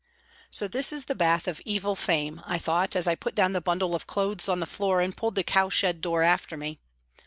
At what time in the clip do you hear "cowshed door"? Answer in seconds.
5.43-6.23